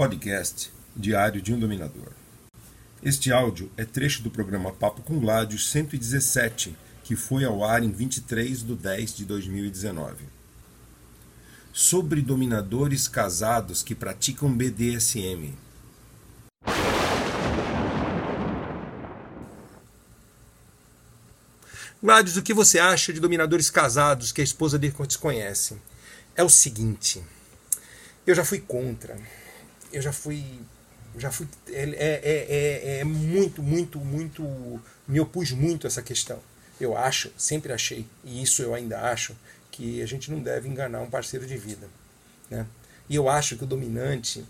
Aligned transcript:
Podcast 0.00 0.72
Diário 0.96 1.42
de 1.42 1.52
um 1.52 1.58
Dominador. 1.58 2.12
Este 3.02 3.30
áudio 3.30 3.70
é 3.76 3.84
trecho 3.84 4.22
do 4.22 4.30
programa 4.30 4.72
Papo 4.72 5.02
com 5.02 5.20
Gládios 5.20 5.70
117, 5.70 6.74
que 7.04 7.14
foi 7.14 7.44
ao 7.44 7.62
ar 7.62 7.82
em 7.82 7.92
23 7.92 8.62
de 8.62 8.74
10 8.76 9.14
de 9.14 9.24
2019. 9.26 10.24
Sobre 11.70 12.22
dominadores 12.22 13.08
casados 13.08 13.82
que 13.82 13.94
praticam 13.94 14.50
BDSM. 14.50 15.52
Gládios, 22.02 22.38
o 22.38 22.42
que 22.42 22.54
você 22.54 22.78
acha 22.78 23.12
de 23.12 23.20
dominadores 23.20 23.68
casados 23.68 24.32
que 24.32 24.40
a 24.40 24.44
esposa 24.44 24.78
desconhece? 24.78 25.76
É 26.34 26.42
o 26.42 26.48
seguinte, 26.48 27.22
eu 28.26 28.34
já 28.34 28.46
fui 28.46 28.60
contra. 28.60 29.18
Eu 29.92 30.02
já 30.02 30.12
fui. 30.12 30.44
Já 31.16 31.30
fui. 31.30 31.46
É, 31.68 31.82
é, 31.82 32.96
é, 32.96 32.98
é 33.00 33.04
muito, 33.04 33.62
muito, 33.62 33.98
muito. 33.98 34.80
Me 35.06 35.20
opus 35.20 35.50
muito 35.52 35.86
a 35.86 35.88
essa 35.88 36.02
questão. 36.02 36.38
Eu 36.80 36.96
acho, 36.96 37.30
sempre 37.36 37.72
achei, 37.72 38.06
e 38.24 38.42
isso 38.42 38.62
eu 38.62 38.74
ainda 38.74 38.98
acho, 39.10 39.36
que 39.70 40.00
a 40.00 40.06
gente 40.06 40.30
não 40.30 40.40
deve 40.40 40.66
enganar 40.66 41.00
um 41.02 41.10
parceiro 41.10 41.46
de 41.46 41.56
vida. 41.56 41.86
Né? 42.48 42.66
E 43.08 43.14
eu 43.14 43.28
acho 43.28 43.56
que 43.56 43.64
o 43.64 43.66
dominante 43.66 44.44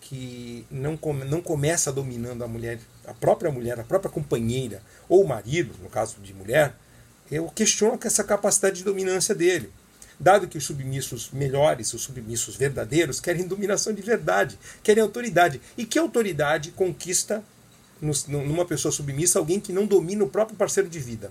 que 0.00 0.66
não, 0.70 0.96
come, 0.96 1.24
não 1.24 1.40
começa 1.40 1.92
dominando 1.92 2.42
a 2.42 2.48
mulher, 2.48 2.80
a 3.06 3.14
própria 3.14 3.50
mulher, 3.50 3.78
a 3.78 3.84
própria 3.84 4.10
companheira, 4.10 4.82
ou 5.08 5.22
o 5.22 5.28
marido, 5.28 5.72
no 5.80 5.88
caso 5.88 6.16
de 6.20 6.34
mulher, 6.34 6.74
eu 7.30 7.46
questiono 7.48 7.98
essa 8.02 8.24
capacidade 8.24 8.78
de 8.78 8.84
dominância 8.84 9.34
dele. 9.34 9.70
Dado 10.20 10.46
que 10.46 10.58
os 10.58 10.64
submissos 10.64 11.30
melhores, 11.32 11.94
os 11.94 12.02
submissos 12.02 12.54
verdadeiros, 12.54 13.20
querem 13.20 13.48
dominação 13.48 13.94
de 13.94 14.02
verdade, 14.02 14.58
querem 14.82 15.02
autoridade. 15.02 15.62
E 15.78 15.86
que 15.86 15.98
autoridade 15.98 16.72
conquista 16.72 17.42
numa 18.28 18.66
pessoa 18.66 18.92
submissa 18.92 19.38
alguém 19.38 19.58
que 19.58 19.72
não 19.72 19.86
domina 19.86 20.22
o 20.22 20.28
próprio 20.28 20.58
parceiro 20.58 20.90
de 20.90 20.98
vida? 20.98 21.30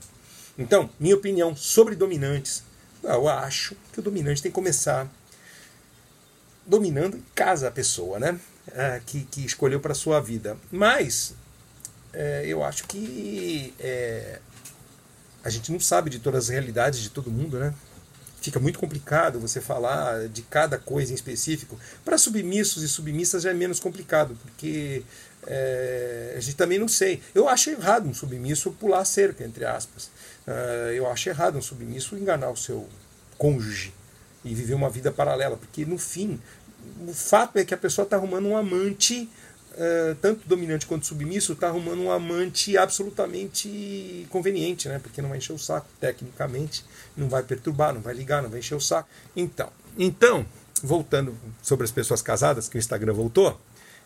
Então, 0.58 0.90
minha 1.00 1.16
opinião 1.16 1.56
sobre 1.56 1.96
dominantes, 1.96 2.64
eu 3.04 3.30
acho 3.30 3.76
que 3.94 4.00
o 4.00 4.02
dominante 4.02 4.42
tem 4.42 4.52
que 4.52 4.56
começar 4.56 5.08
dominando 6.66 7.16
em 7.18 7.24
casa 7.36 7.68
a 7.68 7.72
pessoa, 7.72 8.20
né? 8.20 8.40
É, 8.72 9.02
que, 9.06 9.24
que 9.26 9.46
escolheu 9.46 9.80
para 9.80 9.94
sua 9.94 10.20
vida. 10.20 10.58
Mas 10.72 11.34
é, 12.12 12.44
eu 12.46 12.64
acho 12.64 12.86
que 12.86 13.74
é, 13.80 14.40
a 15.44 15.50
gente 15.50 15.72
não 15.72 15.80
sabe 15.80 16.10
de 16.10 16.20
todas 16.20 16.46
as 16.46 16.50
realidades 16.50 17.00
de 17.00 17.10
todo 17.10 17.32
mundo, 17.32 17.60
né? 17.60 17.74
Fica 18.42 18.60
muito 18.60 18.80
complicado 18.80 19.40
você 19.40 19.60
falar 19.62 20.28
de 20.30 20.42
cada 20.44 20.78
coisa 20.78 21.12
em 21.12 21.16
específico. 21.16 21.80
Para 22.04 22.18
submissos 22.18 22.84
e 22.84 22.88
submissas 22.88 23.44
já 23.44 23.52
é 23.52 23.54
menos 23.54 23.80
complicado, 23.80 24.38
porque 24.42 25.04
é, 25.48 26.36
a 26.38 26.40
gente 26.40 26.56
também 26.56 26.80
não 26.80 26.88
sei. 26.88 27.22
Eu 27.34 27.48
acho 27.48 27.70
errado 27.70 28.08
um 28.08 28.14
submisso 28.14 28.72
pular 28.72 29.06
cerca, 29.06 29.44
entre 29.44 29.66
aspas. 29.66 30.10
Uh, 30.48 30.92
eu 30.94 31.10
acho 31.10 31.30
errado 31.30 31.58
um 31.58 31.62
submisso 31.62 32.16
enganar 32.16 32.50
o 32.50 32.58
seu 32.58 32.88
cônjuge 33.38 33.94
e 34.44 34.54
viver 34.54 34.74
uma 34.74 34.90
vida 34.90 35.12
paralela, 35.12 35.58
porque 35.58 35.86
no 35.86 35.98
fim, 35.98 36.40
o 37.08 37.14
fato 37.14 37.58
é 37.58 37.66
que 37.66 37.74
a 37.74 37.78
pessoa 37.78 38.04
está 38.04 38.16
arrumando 38.16 38.48
um 38.48 38.58
amante 38.58 39.30
uh, 39.80 40.16
tanto 40.22 40.48
dominante 40.48 40.86
quanto 40.86 41.06
submisso, 41.06 41.54
está 41.54 41.68
arrumando 41.68 42.02
um 42.02 42.12
amante 42.12 42.78
absolutamente 42.78 44.28
conveniente, 44.30 44.90
né? 44.90 45.00
Porque 45.00 45.22
não 45.22 45.30
vai 45.30 45.38
encher 45.38 45.54
o 45.54 45.58
saco, 45.58 45.88
tecnicamente, 46.00 46.86
não 47.16 47.30
vai 47.30 47.42
perturbar, 47.42 47.94
não 47.94 48.02
vai 48.02 48.14
ligar, 48.14 48.44
não 48.44 48.50
vai 48.50 48.60
encher 48.60 48.76
o 48.76 48.82
saco. 48.82 49.10
Então, 49.36 49.72
então 49.98 50.46
voltando 50.84 51.36
sobre 51.62 51.86
as 51.86 51.92
pessoas 51.92 52.22
casadas, 52.22 52.70
que 52.70 52.78
o 52.78 52.80
Instagram 52.80 53.14
voltou, 53.14 53.60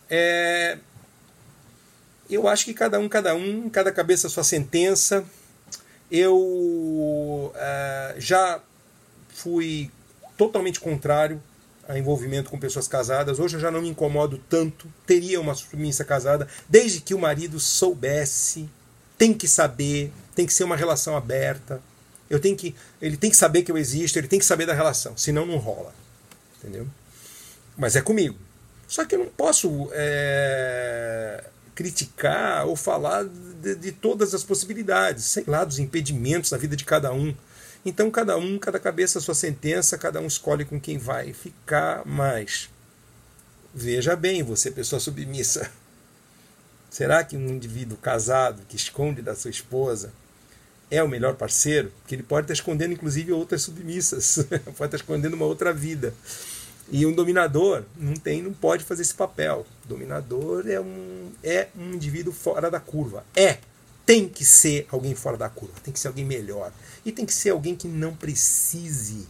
é, 0.08 0.78
eu 2.28 2.48
acho 2.48 2.64
que 2.64 2.74
cada 2.74 2.98
um, 2.98 3.08
cada 3.08 3.34
um, 3.34 3.68
cada 3.68 3.92
cabeça 3.92 4.28
sua 4.28 4.44
sentença. 4.44 5.24
Eu 6.10 6.36
uh, 6.36 7.52
já 8.18 8.60
fui 9.28 9.90
totalmente 10.36 10.78
contrário 10.78 11.42
a 11.88 11.98
envolvimento 11.98 12.50
com 12.50 12.58
pessoas 12.58 12.88
casadas. 12.88 13.38
Hoje 13.38 13.56
eu 13.56 13.60
já 13.60 13.70
não 13.70 13.82
me 13.82 13.88
incomodo 13.88 14.38
tanto. 14.48 14.86
Teria 15.06 15.40
uma 15.40 15.54
submissa 15.54 16.04
casada, 16.04 16.48
desde 16.68 17.00
que 17.00 17.14
o 17.14 17.18
marido 17.18 17.60
soubesse. 17.60 18.68
Tem 19.16 19.32
que 19.32 19.46
saber, 19.46 20.12
tem 20.34 20.46
que 20.46 20.52
ser 20.52 20.64
uma 20.64 20.76
relação 20.76 21.16
aberta. 21.16 21.80
Eu 22.28 22.40
tenho 22.40 22.56
que, 22.56 22.74
ele 23.00 23.16
tem 23.16 23.30
que 23.30 23.36
saber 23.36 23.62
que 23.62 23.70
eu 23.70 23.78
existo, 23.78 24.18
ele 24.18 24.28
tem 24.28 24.38
que 24.38 24.44
saber 24.44 24.66
da 24.66 24.74
relação, 24.74 25.16
senão 25.16 25.46
não 25.46 25.56
rola. 25.58 25.94
Entendeu? 26.58 26.86
Mas 27.76 27.96
é 27.96 28.00
comigo. 28.00 28.36
Só 28.88 29.04
que 29.04 29.14
eu 29.14 29.18
não 29.18 29.28
posso 29.28 29.88
é, 29.92 31.44
criticar 31.74 32.66
ou 32.66 32.76
falar 32.76 33.24
de, 33.24 33.74
de 33.74 33.92
todas 33.92 34.34
as 34.34 34.42
possibilidades, 34.42 35.24
sei 35.24 35.44
lá, 35.46 35.64
dos 35.64 35.78
impedimentos 35.78 36.50
na 36.50 36.58
vida 36.58 36.76
de 36.76 36.84
cada 36.84 37.12
um. 37.12 37.34
Então, 37.84 38.10
cada 38.10 38.36
um, 38.38 38.58
cada 38.58 38.80
cabeça 38.80 39.20
sua 39.20 39.34
sentença, 39.34 39.98
cada 39.98 40.20
um 40.20 40.26
escolhe 40.26 40.64
com 40.64 40.80
quem 40.80 40.96
vai 40.96 41.34
ficar 41.34 42.04
mais. 42.06 42.70
Veja 43.74 44.16
bem, 44.16 44.42
você, 44.42 44.70
pessoa 44.70 44.98
submissa. 44.98 45.70
Será 46.88 47.22
que 47.22 47.36
um 47.36 47.48
indivíduo 47.48 47.98
casado 47.98 48.62
que 48.68 48.76
esconde 48.76 49.20
da 49.20 49.34
sua 49.34 49.50
esposa 49.50 50.12
é 50.90 51.02
o 51.02 51.08
melhor 51.08 51.34
parceiro? 51.34 51.92
Porque 52.00 52.14
ele 52.14 52.22
pode 52.22 52.44
estar 52.44 52.54
escondendo, 52.54 52.94
inclusive, 52.94 53.32
outras 53.32 53.62
submissas, 53.62 54.46
pode 54.78 54.84
estar 54.86 54.96
escondendo 54.96 55.34
uma 55.34 55.44
outra 55.44 55.72
vida. 55.72 56.14
E 56.90 57.04
um 57.04 57.12
dominador 57.12 57.82
não 57.96 58.14
tem, 58.14 58.42
não 58.42 58.52
pode 58.52 58.84
fazer 58.84 59.02
esse 59.02 59.14
papel. 59.14 59.66
O 59.84 59.88
dominador 59.88 60.66
é 60.68 60.80
um, 60.80 61.32
é 61.42 61.68
um 61.76 61.92
indivíduo 61.94 62.32
fora 62.32 62.70
da 62.70 62.80
curva. 62.80 63.24
É 63.34 63.58
tem 64.06 64.28
que 64.28 64.44
ser 64.44 64.86
alguém 64.90 65.14
fora 65.14 65.36
da 65.36 65.48
curva, 65.48 65.80
tem 65.82 65.92
que 65.92 65.98
ser 65.98 66.08
alguém 66.08 66.24
melhor. 66.24 66.72
E 67.04 67.12
tem 67.12 67.24
que 67.24 67.32
ser 67.32 67.50
alguém 67.50 67.74
que 67.74 67.88
não 67.88 68.14
precise 68.14 69.26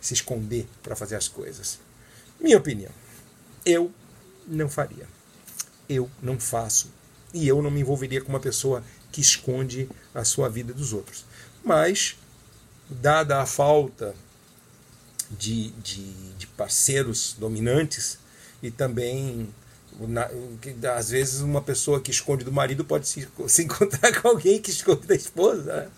se 0.00 0.14
esconder 0.14 0.66
para 0.82 0.96
fazer 0.96 1.16
as 1.16 1.28
coisas. 1.28 1.78
Minha 2.40 2.58
opinião, 2.58 2.90
eu 3.64 3.90
não 4.46 4.68
faria. 4.68 5.08
Eu 5.88 6.10
não 6.22 6.38
faço. 6.38 6.92
E 7.32 7.46
eu 7.48 7.62
não 7.62 7.70
me 7.70 7.80
envolveria 7.80 8.20
com 8.20 8.28
uma 8.28 8.40
pessoa 8.40 8.84
que 9.10 9.20
esconde 9.20 9.88
a 10.14 10.24
sua 10.24 10.48
vida 10.48 10.72
dos 10.72 10.92
outros. 10.92 11.24
Mas, 11.64 12.16
dada 12.88 13.40
a 13.40 13.46
falta 13.46 14.14
de, 15.30 15.70
de, 15.70 16.32
de 16.34 16.46
parceiros 16.48 17.34
dominantes 17.38 18.18
e 18.62 18.70
também 18.70 19.48
na, 20.00 20.28
às 20.96 21.10
vezes 21.10 21.40
uma 21.40 21.62
pessoa 21.62 22.00
que 22.00 22.10
esconde 22.10 22.44
do 22.44 22.52
marido 22.52 22.84
pode 22.84 23.06
se, 23.08 23.28
se 23.46 23.62
encontrar 23.62 24.20
com 24.20 24.28
alguém 24.28 24.60
que 24.60 24.70
esconde 24.70 25.06
da 25.06 25.14
esposa, 25.14 25.74
né? 25.74 25.88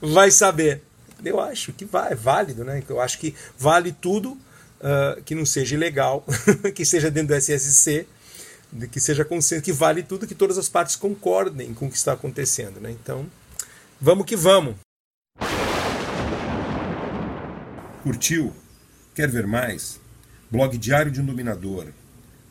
vai 0.00 0.30
saber. 0.30 0.82
Eu 1.24 1.40
acho 1.40 1.72
que 1.72 1.84
vai, 1.84 2.12
é 2.12 2.14
válido, 2.14 2.64
né? 2.64 2.82
Eu 2.88 3.00
acho 3.00 3.18
que 3.18 3.34
vale 3.56 3.92
tudo 3.92 4.32
uh, 4.32 5.22
que 5.24 5.34
não 5.34 5.46
seja 5.46 5.74
ilegal, 5.74 6.24
que 6.74 6.84
seja 6.84 7.10
dentro 7.10 7.28
do 7.28 7.40
SSC, 7.40 8.06
que 8.90 9.00
seja 9.00 9.24
consciente, 9.24 9.64
que 9.64 9.72
vale 9.72 10.02
tudo 10.02 10.26
que 10.26 10.34
todas 10.34 10.58
as 10.58 10.68
partes 10.68 10.96
concordem 10.96 11.72
com 11.72 11.86
o 11.86 11.90
que 11.90 11.96
está 11.96 12.12
acontecendo, 12.12 12.80
né? 12.80 12.90
Então, 12.90 13.26
vamos 14.00 14.26
que 14.26 14.36
vamos. 14.36 14.74
Curtiu? 18.02 18.52
Quer 19.14 19.30
ver 19.30 19.46
mais? 19.46 19.98
Blog 20.50 20.76
Diário 20.76 21.10
de 21.10 21.20
um 21.22 21.24
Dominador 21.24 21.86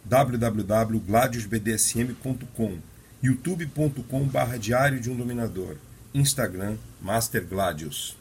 www.gladiusbdsm.com, 0.06 2.78
youtube.com 3.22 4.24
barra 4.25 4.58
Diário 4.58 5.00
de 5.00 5.09
um 5.09 5.16
Dominador, 5.16 5.78
Instagram 6.14 6.75
Master 7.02 7.46
Gladius. 7.46 8.18